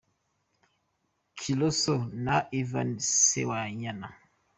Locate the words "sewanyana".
3.25-4.07